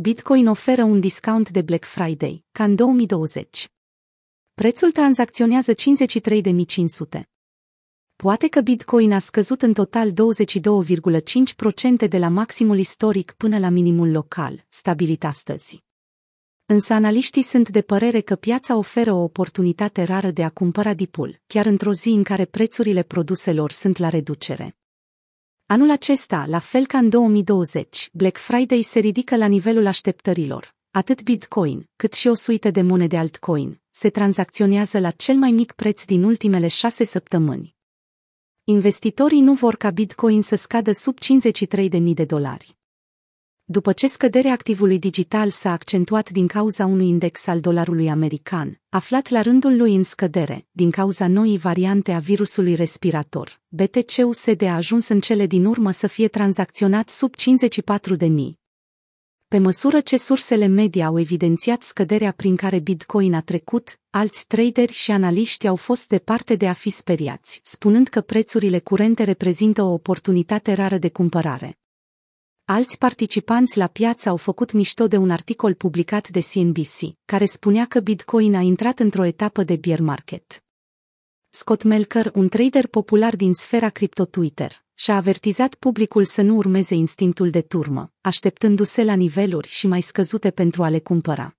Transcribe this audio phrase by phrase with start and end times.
[0.00, 3.68] Bitcoin oferă un discount de Black Friday, ca în 2020.
[4.54, 7.22] Prețul tranzacționează 53.500.
[8.16, 14.10] Poate că Bitcoin a scăzut în total 22,5% de la maximul istoric până la minimul
[14.10, 15.84] local, stabilit astăzi.
[16.66, 21.40] Însă analiștii sunt de părere că piața oferă o oportunitate rară de a cumpăra dipul,
[21.46, 24.76] chiar într-o zi în care prețurile produselor sunt la reducere.
[25.70, 30.74] Anul acesta, la fel ca în 2020, Black Friday se ridică la nivelul așteptărilor.
[30.90, 35.72] Atât Bitcoin, cât și o suită de monede altcoin se tranzacționează la cel mai mic
[35.72, 37.76] preț din ultimele șase săptămâni.
[38.64, 42.77] Investitorii nu vor ca Bitcoin să scadă sub 53.000 de dolari.
[43.70, 49.28] După ce scăderea activului digital s-a accentuat din cauza unui index al dolarului american, aflat
[49.28, 55.08] la rândul lui în scădere, din cauza noii variante a virusului respirator, BTC-USD a ajuns
[55.08, 58.28] în cele din urmă să fie tranzacționat sub 54.000.
[59.48, 64.92] Pe măsură ce sursele media au evidențiat scăderea prin care Bitcoin a trecut, alți traderi
[64.92, 69.92] și analiști au fost departe de a fi speriați, spunând că prețurile curente reprezintă o
[69.92, 71.78] oportunitate rară de cumpărare.
[72.70, 77.86] Alți participanți la piață au făcut mișto de un articol publicat de CNBC, care spunea
[77.86, 80.64] că Bitcoin a intrat într-o etapă de bear market.
[81.50, 86.94] Scott Melker, un trader popular din sfera cripto Twitter, și-a avertizat publicul să nu urmeze
[86.94, 91.56] instinctul de turmă, așteptându-se la niveluri și mai scăzute pentru a le cumpăra.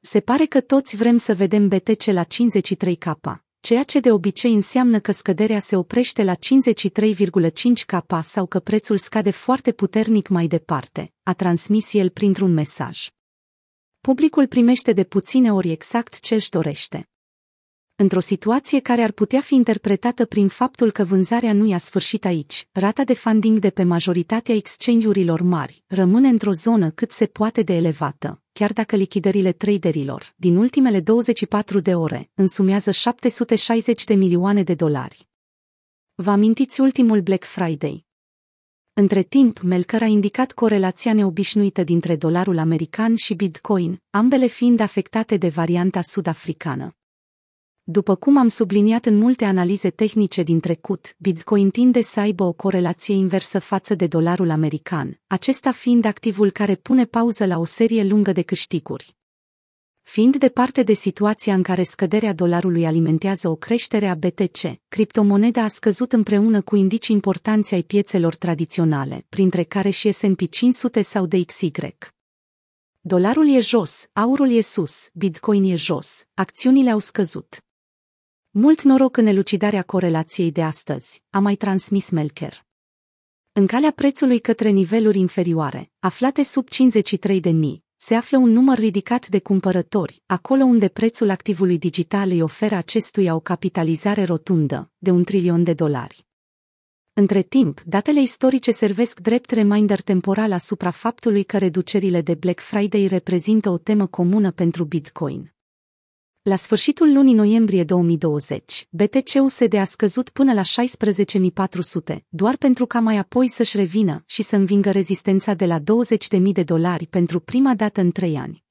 [0.00, 5.00] Se pare că toți vrem să vedem BTC la 53K, ceea ce de obicei înseamnă
[5.00, 11.32] că scăderea se oprește la 53,5K sau că prețul scade foarte puternic mai departe, a
[11.32, 13.08] transmis el printr-un mesaj.
[14.00, 17.08] Publicul primește de puține ori exact ce își dorește
[17.96, 22.68] într-o situație care ar putea fi interpretată prin faptul că vânzarea nu i-a sfârșit aici,
[22.72, 27.74] rata de funding de pe majoritatea exchange-urilor mari rămâne într-o zonă cât se poate de
[27.74, 34.74] elevată, chiar dacă lichidările traderilor din ultimele 24 de ore însumează 760 de milioane de
[34.74, 35.28] dolari.
[36.14, 38.04] Vă amintiți ultimul Black Friday?
[38.92, 45.36] Între timp, Melker a indicat corelația neobișnuită dintre dolarul american și Bitcoin, ambele fiind afectate
[45.36, 46.96] de varianta sud-africană.
[47.86, 52.52] După cum am subliniat în multe analize tehnice din trecut, Bitcoin tinde să aibă o
[52.52, 58.04] corelație inversă față de dolarul american, acesta fiind activul care pune pauză la o serie
[58.04, 59.16] lungă de câștiguri.
[60.02, 65.68] Fiind departe de situația în care scăderea dolarului alimentează o creștere a BTC, criptomoneda a
[65.68, 71.70] scăzut împreună cu indici importanți ai piețelor tradiționale, printre care și S&P 500 sau DXY.
[73.00, 77.63] Dolarul e jos, aurul e sus, Bitcoin e jos, acțiunile au scăzut.
[78.56, 82.66] Mult noroc în elucidarea corelației de astăzi, a mai transmis Melker.
[83.52, 88.78] În calea prețului către niveluri inferioare, aflate sub 53 de mii, se află un număr
[88.78, 95.10] ridicat de cumpărători, acolo unde prețul activului digital îi oferă acestuia o capitalizare rotundă, de
[95.10, 96.26] un trilion de dolari.
[97.12, 103.06] Între timp, datele istorice servesc drept reminder temporal asupra faptului că reducerile de Black Friday
[103.06, 105.53] reprezintă o temă comună pentru Bitcoin.
[106.50, 113.16] La sfârșitul lunii noiembrie 2020, BTC-USD a scăzut până la 16.400, doar pentru ca mai
[113.16, 115.84] apoi să-și revină și să învingă rezistența de la 20.000
[116.52, 118.63] de dolari pentru prima dată în trei ani.